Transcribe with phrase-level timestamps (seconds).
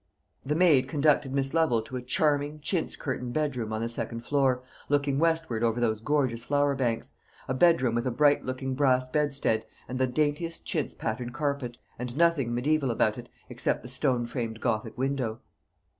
[0.41, 4.63] The maid conducted Miss Lovel to a charming chintz curtained bedroom on the second floor,
[4.89, 7.11] looking westward over those gorgeous flower banks;
[7.47, 12.17] a bedroom with a bright looking brass bedstead, and the daintiest chintz patterned carpet, and
[12.17, 15.39] nothing medieval about it except the stone framed gothic window.